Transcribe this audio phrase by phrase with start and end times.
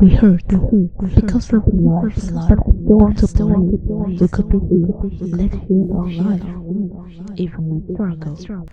[0.00, 0.48] We hurt.
[1.14, 2.14] Because of love,
[2.48, 4.18] but still want to believe.
[4.18, 8.68] we could be here, live here our life, even when struggle.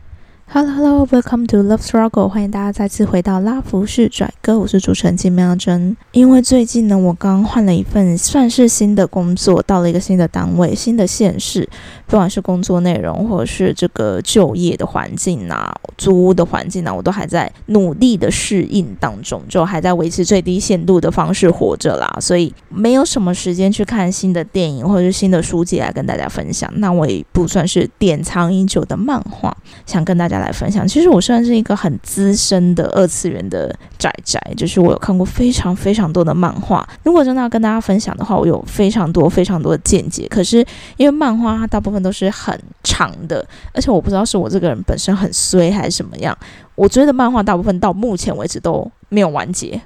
[0.50, 5.98] Hello Hello Welcome to Love Struggle，欢迎大家再次回到拉弗式拽哥，我是主持人金妙珍。
[6.14, 11.68] 因为最近呢，我刚换了一份算是新的工作，到了一个新的单位、新的县市，
[12.06, 26.72] 不管是工作内容或者是这个就业的环境啊、租屋的环境啊，我都还在努力的适应当中，就还在维持最低限度的方式活着啦，所以没有什么时间去看新的电影或者是新的书籍来跟大家分享。
[26.78, 29.56] 那我也不算是典藏已久的漫画，
[29.86, 30.37] 想跟大家。
[30.40, 36.88] 来分享，其实我算是一个很资深的二次元的宅宅，就是我有看过非常非常多的漫画。
[37.04, 40.28] 如果真的要跟大家分享的话，我有非常多非常多的见解。
[40.28, 40.66] 可是
[40.98, 46.38] 因为漫画它大部分都是很长的，而且我不知道是我这个人本身很衰还是什么样，
[46.76, 49.80] 我追的漫画大部分到目前为止都没有完结，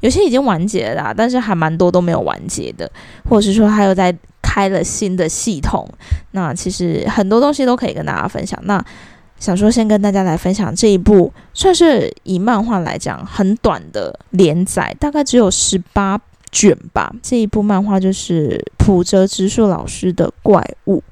[0.00, 2.90] 有些已经完结了，但是还蛮多都没有完结的，
[3.28, 5.88] 或者是说还有在开了新的系统。
[6.32, 8.58] 那其实很多东西都可以跟大家分享。
[8.64, 8.82] 那
[9.40, 16.20] 想说先跟大家来分享这一部，算是以漫画来讲很短的连载，大概只有十八
[16.52, 17.12] 卷吧。
[17.20, 21.02] 这一部漫画就是浦泽直树老师的怪物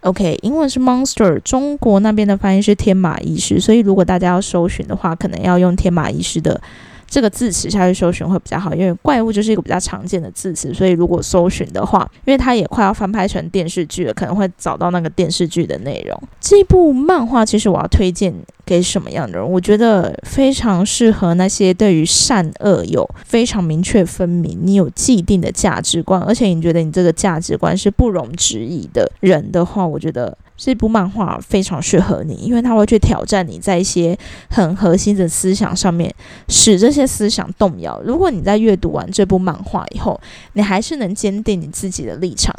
[0.00, 6.60] ，OK，英文是 Monster，中国那边的翻译是天马医师，所以如果大家要搜寻的话，可能要用天马医师的。
[7.08, 16.20] 这个字词下去搜寻会比较好，因为怪物就是一个比较常见的字词，所以如果搜寻的话，因为它也快要翻拍成电视剧了，可能会找到那个电视剧的内容。
[16.40, 19.50] 这部漫画其实我要推荐给什么样的人？
[19.50, 30.36] 我觉得非常适合那些对于善恶有非常明确分明，你有既定的价值观，而且你觉得你这个价值观是不容置疑的人的话，我觉得。
[30.56, 34.16] 这部漫画非常适合你，因为它会去挑战你在一些
[34.48, 36.14] 很核心的思想上面，
[36.46, 38.00] 使这些思想动摇。
[38.04, 40.18] 如果你在阅读完这部漫画以后，
[40.52, 42.54] 你还是能坚定你自己的立场，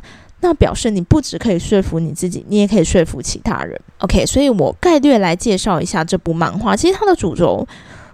[0.46, 3.80] 那表示你不只可以说服你自己，你也可以说服其他人。
[3.98, 6.76] OK，所以我概略来介绍一下这部漫画。
[6.76, 7.68] 其实它的主轴。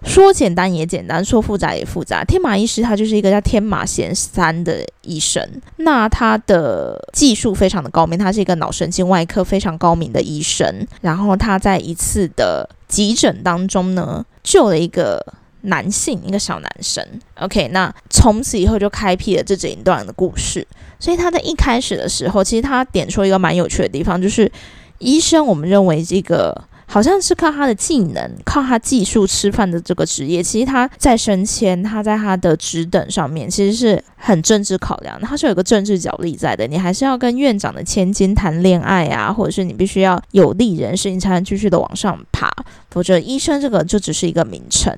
[0.03, 2.23] 说简单也简单，说复杂也复杂。
[2.23, 10.87] 天马医师他就是一个叫天马贤三的医生，那他的技术非常的高明，他是一个脑神经外科非常高明的医生。
[11.01, 15.23] 然后他在一次的急诊当中呢，救了一个
[15.61, 17.05] 男性，一个小男生。
[17.35, 20.67] OK，那从此以后就开辟了这整一段的故事。
[20.99, 24.51] 所以他在一开始的时候，其实他点出一个蛮有趣的地方，就是
[24.99, 26.69] 医生，我们认为这个。
[26.91, 36.67] 好像是靠他的技能、靠他技术吃饭的这个职业，其实他在升迁，他在他的职等上面，其实是很政治考量，他是有个政治角力在的。
[36.67, 42.51] 你还是要跟院长的千金谈恋爱啊，或者是你必须要有利人士，你才能继续的往上爬。
[42.89, 44.93] 否则，医生这个就只是一个名称。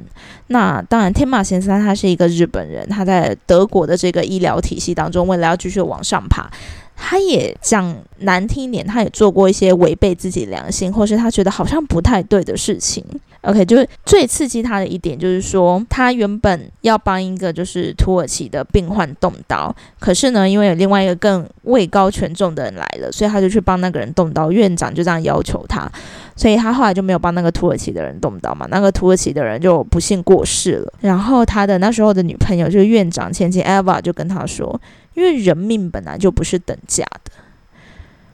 [0.47, 6.49] 那当然，天马先生他是一个日本人，他在德国的这个医疗体系当中，为了要继续往上爬。
[7.05, 13.03] 他也讲难听一点，他也做过一些违背自己良心，或是他觉得好像不太对的事情。
[13.41, 24.49] OK，就是最刺激他的一点，就是说他原本要帮一个就是土耳其的病患动刀，可是呢，因为有另外一个更位高权重的人来了，所以他就去帮那个人动刀。
[24.49, 25.91] 院长就这样要求他，
[26.37, 28.65] 所以他后来就没有帮那个土耳其的人动刀嘛。
[28.71, 30.93] 那个土耳其的人就不幸过世了。
[31.01, 34.79] 然后他的那时候的女朋友就是院长前妻 Eva 就跟他说。
[35.13, 37.31] 因为人命本来就不是等价的。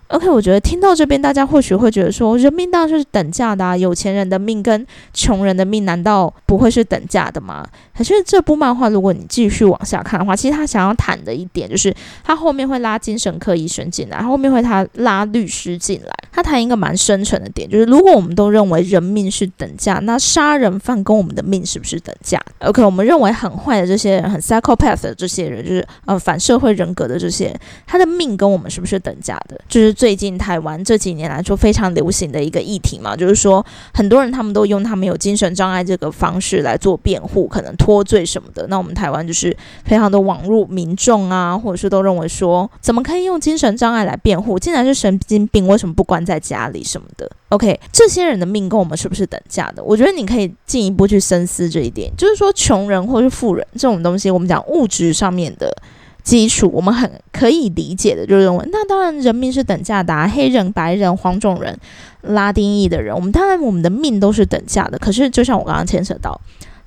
[0.09, 4.83] OK，我觉得听到这边，大家或许会觉得说，人命当然就是等价的啊，有钱人的命跟
[5.13, 7.63] 穷人的命难道不会是等价的吗？
[7.95, 11.93] 可是这部漫画，如果你继续往下看的话，其实他想要谈的一点就是，
[12.23, 27.55] 他后面会拉精神科医生进来，后面会他拉律师进来，他谈一个蛮深沉的点，就是如果我们都认为人命是等价，那杀人犯跟我们的命是不是等价？OK，我们认为很坏的这些人，很 psychopath 的这些人，就是呃反社会人格的这些，
[27.85, 29.61] 他的命跟我们是不是等价的？
[29.67, 29.98] 就是。
[29.99, 38.65] 最近台湾这几年来说非常流行的一个议题嘛，就是说很多人他们都用他们有精神障碍这个方式来做辩护，可能脱罪什么的。
[38.67, 44.57] 那我们台湾就是非常的网络民众啊，或者是都认为说，怎么可以用精神障碍来辩护？
[44.57, 49.83] 竟然是神经病，为什么不关在家里什么的？OK，这些人的命跟我们是不是等价的？
[49.83, 55.75] 我觉得你可以进一步去深思这一点，就是说穷人或是富人这种东西，我们讲物质上面的。
[56.23, 61.77] 基础我们很可以理解的，就认为那当然人命是等价的，啊黑人、白人、黄种人、
[62.21, 64.97] 拉丁裔的人，我们当然我们的命都是等价的。
[64.97, 66.39] 可是就像我刚刚牵扯到。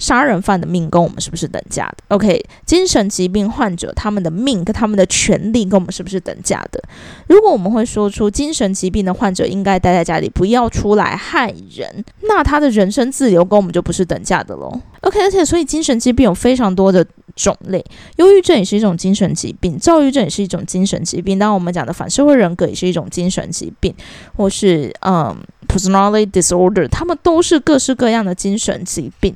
[0.03, 6.83] 杀人犯的命跟我们是不是等价的？OK，精神疾病患者他们的命跟他们的权利跟我们是不是等价的？
[7.29, 14.81] 如果我们会说出精神疾病的患者应该待在家里，不要出来害人，那他的人身自由跟我们就不是等价的喽。
[15.03, 17.07] OK，而且所以精神疾病有非常多的
[17.37, 17.85] 种类，
[18.17, 21.39] 忧郁症也是一种精神疾病，躁郁症也是一种精神疾病。
[21.39, 23.95] 当，我们讲的反社会人格也是一种精神疾病，
[24.37, 25.37] 或是嗯
[25.69, 29.33] ，personality disorder，他们都是各式各样的精神疾病。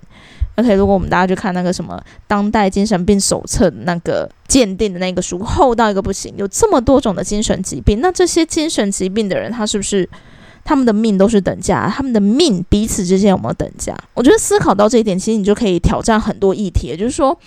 [0.56, 10.08] OK，如果我们大家去看那个什么当代精神病手册那个鉴定的那个书，厚到一个不行，有这么多种的精神疾病，那这些精神疾病的人，他是不是？
[10.68, 13.96] 他们的命都是等价，他们的命彼此之间有没有等价？
[14.14, 16.88] 我觉得思考到这一点，其实你就可以挑战很多议题。
[16.88, 17.38] 也就是说，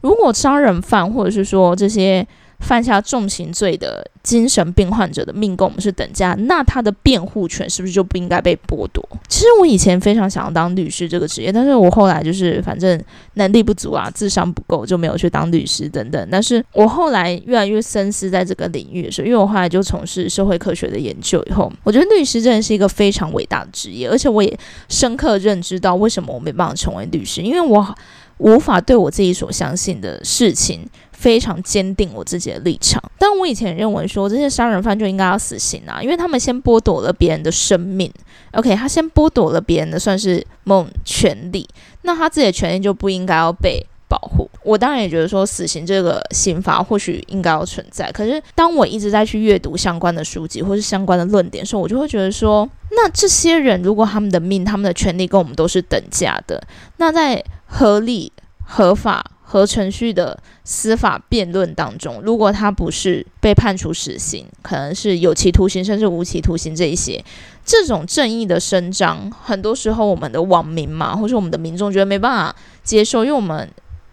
[0.00, 2.26] 如果杀人犯或者是说这些
[2.62, 9.06] 犯下重刑罪的精神病患者的命跟我们是等价，那他的辩护权是不是就不应该被剥夺？
[9.28, 12.98] 其实我以前非常想要当律师这个职业，但是我后来就是反正
[13.34, 16.28] 能力不足啊，智商不够，就没有去当律师等等。
[16.30, 27.94] 但是我后来越来越深思在这个领域的时候，因为我后来就从事社会科学的研究以后，我觉得律师真的是一个非常伟大的职业，而且我也深刻认知到为什么我没办法成为律师，因为我
[28.38, 30.88] 无法对我自己所相信的事情。
[31.22, 38.12] 非常坚定我自己的立场，但我以前认为说这些杀人犯就应该要死刑啊，因为他们先剥夺了别人的生命
[38.54, 41.64] ，OK，他先剥夺了别人的算是某权利，
[42.02, 44.50] 那他自己的权利就不应该要被保护。
[44.64, 56.60] 我当然也觉得说死刑这个刑罚或许应该要存在，可是当我一直在去阅读相关的书籍或是相关的论点的时候，我就会觉得说，那这些人如果他们的命、他们的权利跟我们都是等价的，
[56.96, 58.32] 那在合理
[58.66, 59.24] 合法。
[59.52, 67.22] 和程序的司法辩论当中，如果他不是被判处死刑，可能是有期徒刑甚至无期徒刑这一些，
[67.62, 73.68] 这种正义的伸张，很多时候我们的网民嘛，或是我们的民众觉得没办法接受，因为我们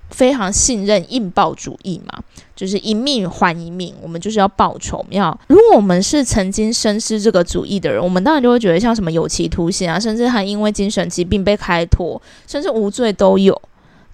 [0.09, 2.21] 非常信任硬报主义嘛，
[2.53, 5.05] 就是一命还一命，我们就是要报仇。
[5.11, 13.57] 要如果我们是曾经深思这个主义的人，我们当然就会觉得像什么有期徒刑啊，甚至还因为精神疾病被开脱，甚至无罪都有。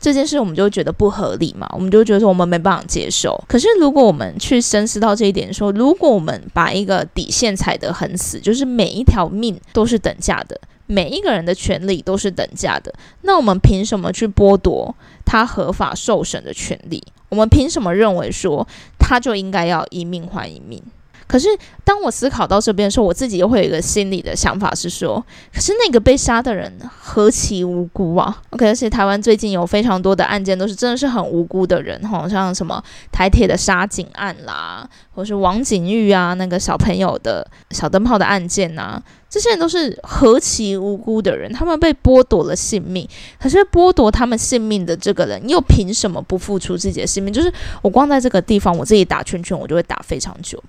[0.05, 3.43] 这件事我们就觉得不合理嘛，我们就觉得说我们没办法接受。
[3.47, 12.93] 可是如果我们去深思到这一点，说如果我们把一个底线踩得很死，就是每一条命都是等价的，每一个人的权利都是等价的，
[13.23, 14.93] 那我们凭什么去剥夺
[15.25, 17.03] 他合法受审的权利？
[17.29, 18.67] 我们凭什么认为说
[18.99, 20.79] 他就应该要一命换一命？
[21.27, 21.47] 可是，
[21.83, 25.23] 当我思考到这边的时候，我自己又会有一个心理的想法是说：，
[25.53, 43.07] 可是那个被杀的人何其无辜啊！OK，而且台湾最近有非常多的案件，都是真的是很无辜的人，好，像什么台铁的杀警案啦，或是王景玉啊，那个小朋友的小灯泡的案件呐，这些人都是何其无辜的人，他们被剥夺了性命，
[43.39, 47.33] 可是剥夺他们性命的这个人，又凭什么不付出自己的性命？
[47.33, 47.51] 就是
[47.81, 50.63] 我光在这个地方，我自己打圈圈，我就会打非常久。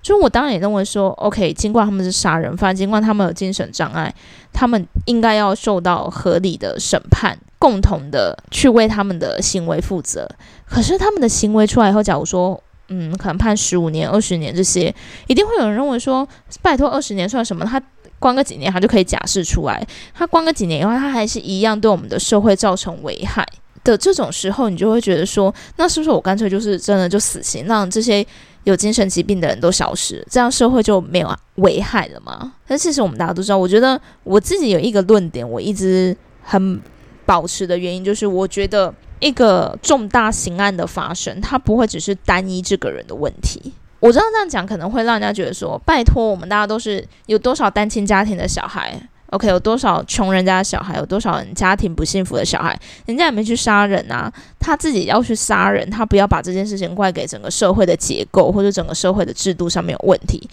[0.00, 4.14] 所以，我当然也认为说，OK，尽管他们是杀人犯，尽管他们有精神障碍，
[4.52, 10.26] 他们应该要受到合理的审判，共同的去为他们的行为负责。
[10.64, 14.94] 可是，他们的行为出来以后，假如说，嗯，可能判十五年、二十年这些，
[15.26, 16.26] 一定会有人认为说，
[16.60, 17.64] 拜托，二十年算什么？
[17.64, 17.80] 他
[18.18, 19.86] 关个几年，他就可以假释出来。
[20.12, 23.46] 他关个几年以后，他还是一样对我们的社会造成危害
[23.84, 28.26] 的这种时候，你就会觉得说，那是不是我干脆就是真的就死刑，让这些？
[28.64, 32.52] 有精神疾病的人都消失，这样社会就没有危害了吗？
[32.66, 36.78] 但其实我们大家都知道，我觉得我自己有一个论点，我一直很
[37.24, 43.72] 保持的原因就是，我觉得一个重大刑案的发生，它不会只是单一这个人的问题。
[44.00, 49.00] 我知道这样讲可能会让人家觉得说，拜托，我们大家都是有多少单亲家庭的小孩。
[49.30, 60.48] OK，有多少穷人家的小孩，有多少人家庭不幸福的小孩，人家也没去杀人啊，他自己要去杀人，他不要把这件事情怪给整个社会的结构或者整个社会的制度上面有问题。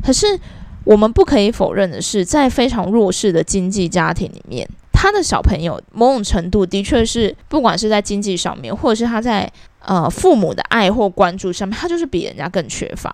[0.00, 0.38] 可是
[0.84, 4.68] 我们不可以否认的是，在非常弱势的经济家庭里面，
[5.00, 9.50] 他的小朋友某种程度的确是，不管是在经济上面，或者是他在。
[9.82, 13.10] 呃，父母的爱或关注上面，他就是比人家更缺乏。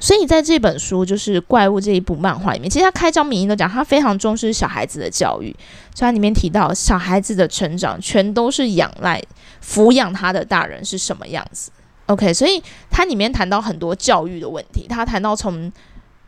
[0.00, 5.54] 所以在这本书就是《怪物》这一部漫画里面，其实他开张名义都讲，他非常重视小孩子的教育。
[5.94, 9.22] 所以他里面提到，小孩子的成长全都是仰赖
[9.64, 11.70] 抚养他的大人是什么样子。
[12.06, 15.72] OK，所以他里面谈到很多教育的问题，他谈到从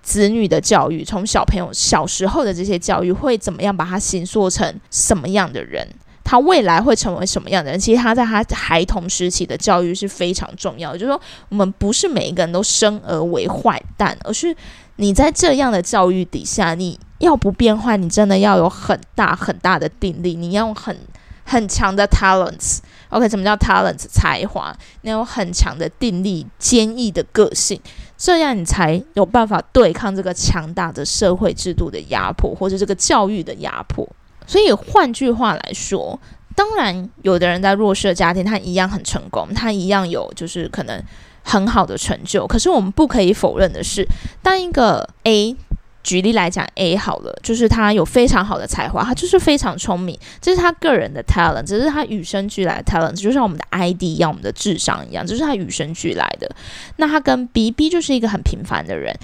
[0.02, 5.86] 子女的教育，从小朋友小时候的这些教育会怎么样把他形塑成什么样的人。
[6.22, 7.80] 他未来会成为什么样的人？
[7.80, 10.98] 其实他在他孩童时期的教育是非常重要的。
[10.98, 14.54] 就是说，我们不是每一个人都生而为坏蛋，而是
[14.96, 20.96] 你在这样的教育底下，你要不变坏，你真的要有很大很大的定力，你要很
[21.44, 22.78] 很强的 talents。
[23.10, 27.80] OK，什么叫 talent 才华，你有很强的定力、坚毅的个性，
[28.16, 34.08] 这样你才有办法对抗这个强大的社会制度的压迫，或者这个教育的压迫。
[34.46, 36.18] 所以换句话来说，
[36.54, 41.02] 当然有的人在弱势的家庭，他一样很成功，他一样有就是可能
[41.42, 42.46] 很好的成就。
[42.46, 44.06] 可是我们不可以否认的是，
[44.42, 45.56] 当一个 A。
[46.02, 56.50] 举例来讲，A 好了，就是他有非常好的才华，他就是非常聪明，这是他个人的 talent，只是他与生俱来的 talent，就像我们的 ID 一样，我们的智商一样，这是他与生俱来的。
[56.96, 59.14] 那他跟 B，B 就是一个很平凡的人，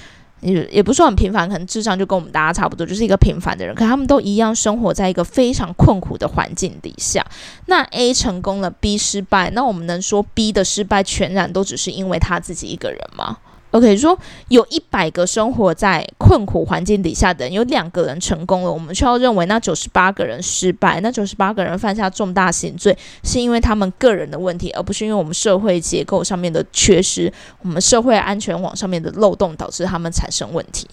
[0.40, 7.24] 也也不是说很平凡，可能智商就跟我们大家差不多，就是一个平凡的人，可他们都一样生活在一个非常困苦的环境底下。
[7.66, 13.38] 那 A 成功了，B 失败，那我们能说 B 的失败全然都只是因为他自己一个人吗
[13.76, 14.18] ？OK，说
[14.48, 27.30] 有一百个生活在困苦环境底下的人，有两个人成功了，我们需要认为那九十八个人失败，那九十八个人犯下重大刑罪，是因为他们个人的问题，而不是因为我们社会结构上面的缺失，
[27.60, 30.88] 我们社会安全网上面的漏洞导致他们产生问题。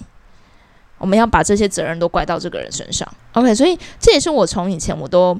[0.97, 3.07] 我们要把这些责任都怪到这个人身上。
[3.31, 5.39] OK，所以这也是我从以前我都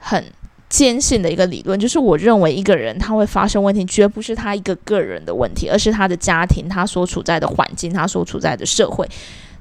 [0.00, 0.24] 很。
[0.70, 9.04] 坚信的一个理论，就是我认为一个人他会发生问题，绝不是他一个个人的问题，而是他的家庭、他所处在的环境、他所处在的社会。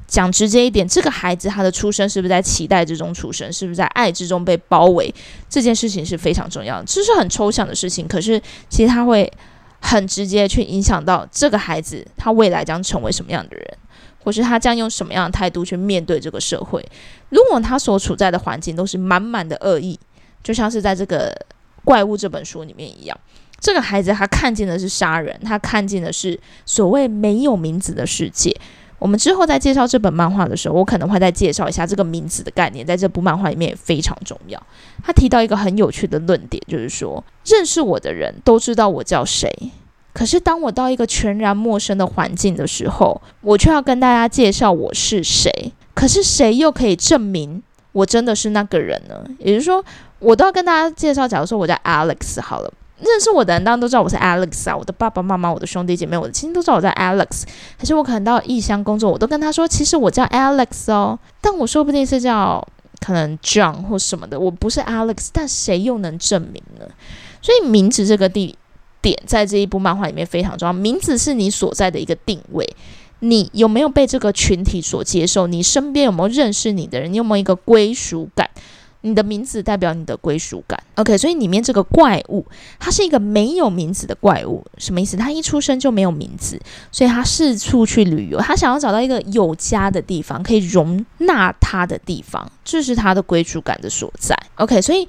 [0.07, 5.13] 讲直接一点，这个孩子他的出生是不是在期待之中出生，是不是在爱之中被包围，
[5.49, 6.85] 这件事情是非常重要的。
[6.85, 8.39] 这是很抽象的事情，可是
[8.69, 9.31] 其实他会
[9.81, 13.77] 很直接去影响到这个孩子他未来将成为什么样的人，
[14.23, 16.83] 或是他将用什么样的态度去面对这个社会。
[17.29, 19.99] 如果他所处在的环境都是满满的恶意。
[20.43, 21.35] 就像是在这个
[21.83, 23.17] 怪物这本书里面一样，
[23.59, 28.55] 这个孩子他看见的是杀人，他看见的是所谓没有名字的世界。
[28.99, 34.61] 我们之后在介绍这本漫画的时候，我可能会再介绍一下这个名字的概念，在这部漫画里面也非常重要。
[35.01, 39.49] 他提到一个很有趣的论点，就是说认识我的人都知道我叫谁，
[40.11, 45.71] 可是当我到一个全然陌生的环境的时候，我却要跟大家介绍我是谁。
[45.93, 49.23] 可是谁又可以证明我真的是那个人呢？
[49.39, 49.83] 也就是说。
[50.21, 52.69] 我都要跟大家介绍，假如说我叫 Alex 好了，
[52.99, 57.43] 认识我的人当然都知道我是 Alex 啊，我的爸爸妈妈、我的兄弟姐妹、我的亲戚都知道我叫 Alex。
[57.79, 62.61] 可是我可能到异乡工作，我都跟他说，其实我叫 Alex 哦，但我说不定是叫
[62.99, 66.85] 可能 John 或什么的，我不是 Alex，但谁又能证明呢？
[67.41, 68.57] 所以名字这个地
[69.01, 72.69] 点在这一部漫画里面非常重要，名字是你所在的一个定位，
[73.19, 75.47] 你有没有被这个群体所接受？
[75.47, 77.11] 你身边有没有认识你的人？
[77.11, 78.49] 你有没有一个归属感？
[79.01, 81.17] 你的名字代表你的归属感，OK？
[81.17, 82.45] 所以里面这个怪物，
[82.77, 85.15] 它是一个没有名字的怪物，什么意思？
[85.15, 86.59] 它一出生就没有名字，
[86.91, 94.81] 所以它四处去旅游，他想要找到一个有家的地方，可以容纳他的地方，这是他的归属感的所在，OK？
[94.81, 95.07] 所以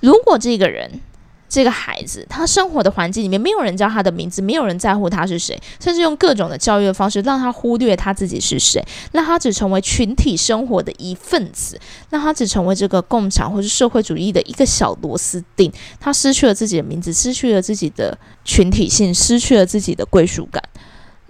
[0.00, 1.00] 如果这个人。
[1.48, 15.72] 这个孩子，他生活的环境里面没有人叫他的名字，没有人在乎他是谁，甚至用各种的教育的方式让他忽略他自己是谁，让他只成为群体生活的一份子，让他只成为这个共产或是社会主义的一个小螺丝钉。
[15.98, 20.62] 他失去了自己的名字，失去了自己的群体性，失去了自己的归属感。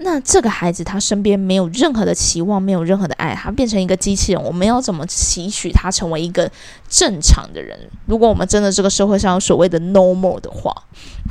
[0.00, 4.40] 那这个孩子他身边没有任何的期望，没有任何的爱，他变成一个机器人。
[4.40, 6.48] 我们要怎么期许他成为一个
[6.88, 7.76] 正常的人？
[8.06, 10.72] 如果我们真的这个社会上有所谓的 normal 的话，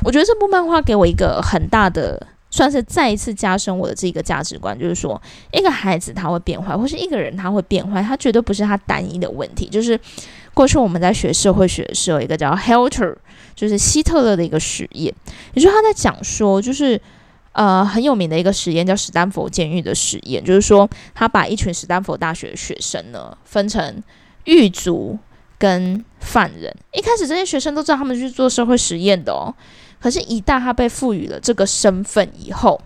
[0.04, 2.22] 我觉得这部漫画给我一个很大的，
[2.52, 5.20] 算是再一次加深我的这个价值观，就是说，
[5.54, 9.70] 一个孩子他会变坏，或是一个人他会变坏，他绝对不是他单一的问题。
[9.70, 9.98] 就是
[10.54, 13.16] 过去我们在学社会学的时候，一个叫 Helter，
[13.56, 15.14] 就是希特勒的一个实验，
[15.54, 17.00] 也就是他在讲说，就是。
[17.58, 24.04] 呃，很有名的一个实验叫史丹佛监狱的实验，就是说他把一群史丹佛大学的学生呢分成
[24.46, 25.18] 狱卒
[25.58, 26.72] 跟犯人。
[26.94, 29.52] 一开始这些学生都知道他们去做社会实验的哦，
[30.00, 32.80] 可是，一旦他被赋予了这个身份以后，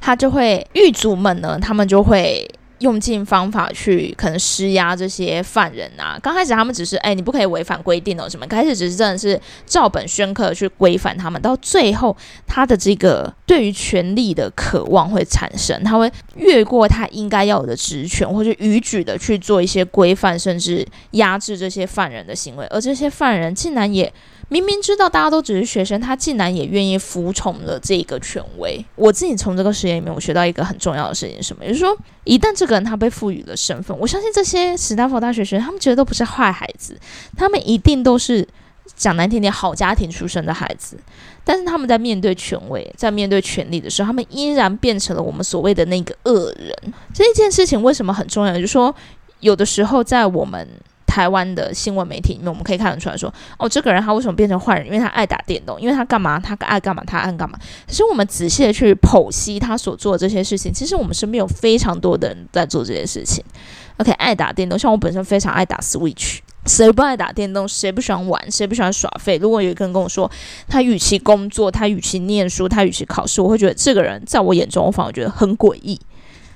[0.00, 2.48] 他就会狱卒们呢，他们就会。
[2.82, 6.18] 用尽方法去可能施压这些犯人啊！
[6.22, 8.46] 刚开始他们只是哎，你不可以违反规定哦，什么？
[8.46, 12.14] 开始只是真的是照本宣科去规范他们，到最后
[12.46, 24.12] 他的这个对于权力的渴望会产生，他会越过他应该要有的职权，或者逾矩的去做一些规范，甚至压制这些犯人的行为，而这些犯人竟然也。
[24.52, 28.84] 明明知道大家都只是学生，他竟然也愿意服从了这个权威。
[28.96, 31.64] 我自己从这个实验里面，我学到一个很重要的事情，什么？
[31.64, 36.94] 也就是说，一旦这个人他被赋予了身份，我相信这些史丹佛大学学生，他们绝对都不是坏孩子，
[37.34, 38.46] 他们一定都是
[38.94, 40.98] 讲难听点，好家庭出身的孩子。
[41.44, 46.76] 但是他们在面对权威，在面对权力的时候，他们依然变成了我们所谓的那个恶人。
[47.14, 48.52] 这件事情为什么很重要？
[48.52, 48.94] 就是说，
[49.40, 50.68] 有的时候在我们。
[51.12, 54.86] 台湾的新闻媒体里面，我们可以看得出来说，哦，这个人他为什么变成坏人？
[54.86, 56.40] 因为他爱打电动，因为他干嘛？
[56.40, 57.04] 他爱干嘛？
[57.06, 57.58] 他爱干嘛？
[57.86, 63.44] 可是我们仔细的去剖析他所做的这些事情，其实我们身边有非常多的人在做这些事情。
[63.98, 67.68] OK，爱打电动，像我本身非常爱打 Switch，谁不爱打电动？
[67.68, 68.50] 谁不喜欢玩？
[68.50, 69.36] 谁不喜欢耍废？
[69.36, 70.30] 如果有一个人跟我说，
[70.66, 76.00] 他与其工作，他与其念书，他与其考试，我会觉得这个人在我眼中，我反而觉得很诡异。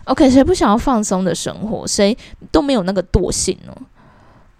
[0.05, 1.87] OK，谁不想要放松的生活？
[1.87, 2.17] 谁
[2.51, 3.77] 都没有那个惰性哦？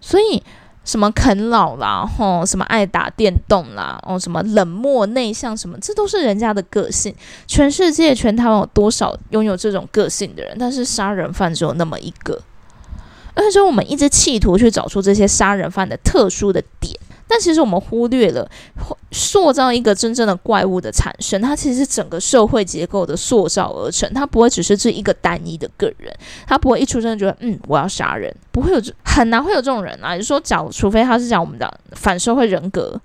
[0.01, 0.43] 所以
[0.85, 7.15] 什么啃老啦，吼，什么爱打电动啦，哦，什么冷漠内向，什么，这都是人家的个性。
[7.47, 10.57] 全世界全台湾有多少拥有这种个性的人？
[10.59, 12.41] 但是杀人犯只有那么一个。
[13.35, 16.99] 而且我们一直企图去找出这些杀人犯的特殊的点。
[17.29, 18.49] 但其实我们忽略了
[19.11, 24.09] 塑造一个真正的怪物的产生，它其实是整个社会结构的塑造而成。
[24.15, 26.15] 它不会只是这一个单一的个人，
[26.47, 30.17] 他不会一出生就觉得嗯我要杀人，不会有这很难会有这种人啊。
[30.17, 32.99] 就说讲，除非他是讲我们的反社会人格，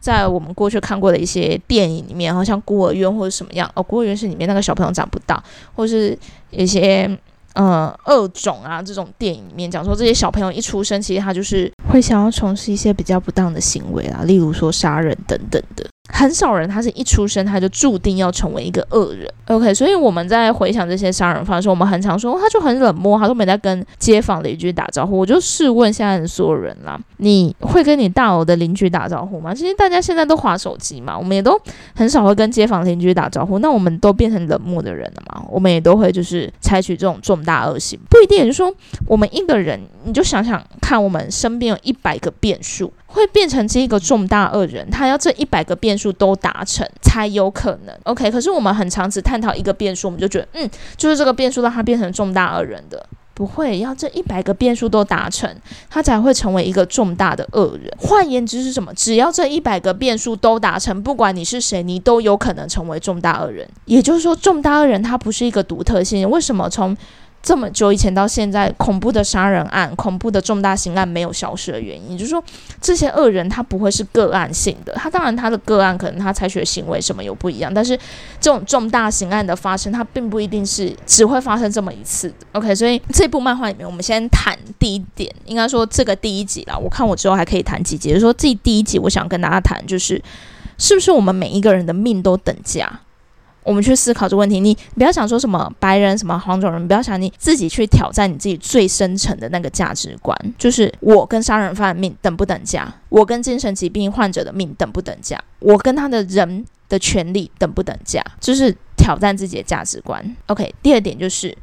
[0.00, 5.42] 在我们过去看过的一些电影里面，好像孤儿院或者什么样哦，孤儿院是里面那个小朋友长不大，
[5.74, 6.18] 或是
[6.50, 7.16] 一些。
[7.58, 15.84] 呃，恶种啊，这种电影里面讲说，这些小朋友一出生，其实他就是会想要从事一些比较不当的行为啊，例如说杀人等等的。
[16.10, 19.30] 很少人，他是一出生他就注定要成为一个恶人。
[19.46, 25.18] OK，所以我们在回想这些杀人犯的时候，我们很常说他就很冷漠，他都没在跟街坊邻居打招呼。
[25.18, 29.54] 我就试问现在的所有人啦，你会跟你大楼的邻居打招呼吗？
[29.54, 31.60] 其实大家现在都划手机嘛，我们也都
[31.94, 33.58] 很少会跟街坊邻居打招呼。
[33.58, 35.44] 那我们都变成冷漠的人了嘛？
[35.50, 38.38] 我们也都会就是采取这种重大恶行，不一定。
[38.38, 38.72] 也就是说，
[39.06, 42.92] 我们一个人，你就想想看，我们身边有一百个变数。
[43.10, 47.98] 会变成这一个重大恶人，他要这一百个变数都达成才有可能。
[48.04, 55.50] OK，可是我们很常只探讨一个变数，我们就觉得，嗯，就是这个变数让他变成重大恶人的，不会要这一百个变数都达成，
[55.88, 57.90] 他才会成为一个重大的恶人。
[57.98, 58.92] 换言之是什么？
[58.94, 63.66] 只要这一百个变数都达成，不管你是谁，你都有可能成为重大恶人。
[63.86, 66.28] 也就是说，重大恶人他不是一个独特性。
[66.28, 66.94] 为什么从
[67.40, 72.42] 这么久以前到现在，恐怖的杀人案、恐怖的重大刑案没有消失的原因，就是说
[72.80, 74.92] 这些恶人他不会是个案性的。
[74.94, 77.96] 他当然他的个案可能他采取的行为什么有不一样，但是
[78.40, 82.32] 这种重大刑案的发生，它并不一定是只会发生这么一次。
[82.52, 86.76] OK，所以这部漫画里面，我们先谈第一点，应该说这个第一集啦。
[86.76, 90.20] 我看我之后还可以谈几集，就是说这第一集我想跟大家谈，就是
[90.76, 93.00] 是不是我们每一个人的命都等价。
[93.62, 110.36] 我们去思考这个问题，你不要想说什么白人什么黄种人，不要想你自己去挑战你自己最深层的那个价值观，就是我跟杀人犯的命等不等价，我跟精神疾病患者的命等不等价，我跟他的人的权利等不等价，就是挑战自己的价值观。
[110.46, 111.54] OK，第二点就是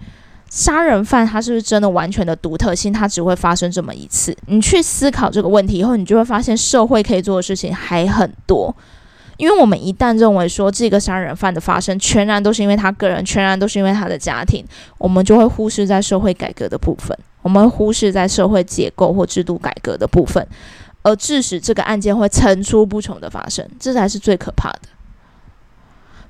[0.52, 4.38] 杀人犯他是不是真的完全的独特性，他只会发生这么一次？
[4.46, 8.76] 你去思考这个问题以后，你就会发现社会可以做的事情还很多。
[9.38, 14.65] 因为我们一旦认为说这个杀人犯的发生全然都是因为他个人，全然都是因为他的家庭，
[14.98, 20.48] 我们就会忽视在社会改革的部分，我们忽视在社会结构或制度改革的部分，
[21.04, 24.82] 而致使这个案件会层出不穷的发生，这才是最可怕的。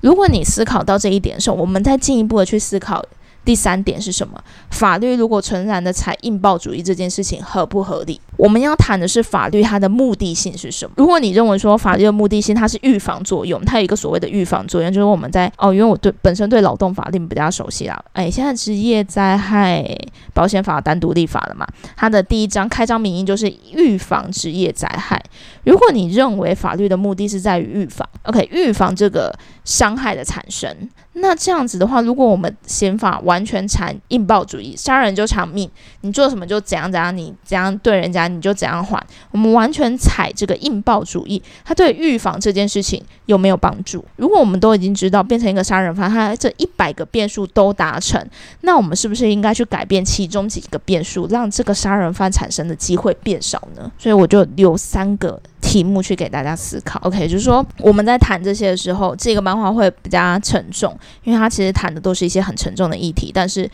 [0.00, 3.04] 如果你思考到这一点的时候，我们再进一步的去思考。
[3.46, 4.38] 第三点是什么？
[4.70, 8.20] 法律如果纯然的采印报主义这件事情合不合理？
[8.36, 10.92] 我们要谈的是法律它的目的性是什么？
[10.96, 18.04] 如果你认为说法律的目的性它是预防作用，它有一个所谓的预防作用，就是我们在哦，因为我对本身对劳动法令比较熟悉啦。
[18.12, 19.86] 哎，现在职业灾害
[20.34, 21.64] 保险法单独立法了嘛？
[21.96, 25.22] 它的第一章开章明义就是预防职业灾害。
[25.62, 29.32] 如果你认为法律的目的是在于预防，OK，预防这个
[29.66, 30.74] 伤害的产生。
[31.18, 35.68] 那这样子的话，如果我们刑法完全采硬报主义，杀人就偿命，
[36.02, 39.02] 你做什么就怎样怎样，你怎样对人家你就怎样还。
[39.30, 44.04] 我们完全采这个硬报主义，它对预防这件事情有没有帮助？
[44.16, 48.22] 如果我们都已经知道变成一个杀人犯，他这一百个变数都达成，
[48.60, 53.90] 那我们是不是应该去改变其中几个变数，让这个杀人犯产生的机会变少呢？
[53.98, 55.40] 所以我就留三个。
[55.66, 63.32] 题目去给大家思考，OK，就是说我们在谈这些的时候，这个漫画会比较沉重，因为它其实谈的都是一些很沉重的议题。
[63.34, 63.68] 但是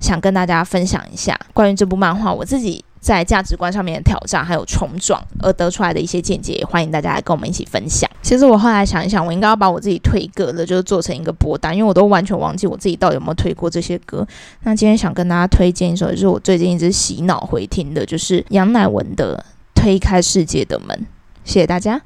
[0.00, 8.10] 想跟大家分享一下关于这部漫画，我自己在价值观上面的挑战还有冲撞而得出来的一些见解，也欢迎大家来跟我们一起分享。
[8.22, 14.26] 其实我后来想一想，我应该要把我自己推歌的，就是做成一个播单，因为我都完全忘记我自己到底有没有推过这些歌。
[14.62, 19.36] 那今天想跟大家推荐一首，就是我最近一直洗脑回听的，就是杨乃文的
[19.80, 20.98] 《推开世界的门》。
[21.44, 22.02] 谢谢大家。